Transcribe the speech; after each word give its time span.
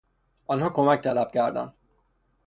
آنها 0.47 0.69
کمک 0.69 1.01
طلب 1.01 1.31
کردند. 1.31 1.73